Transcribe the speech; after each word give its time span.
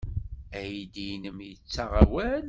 Aydi-nnem 0.59 1.37
yettaɣ 1.49 1.91
awal? 2.01 2.39